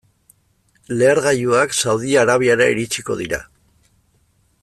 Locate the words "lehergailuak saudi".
1.01-2.15